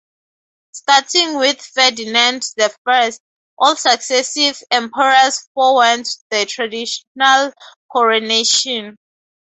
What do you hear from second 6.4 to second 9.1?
traditional coronation.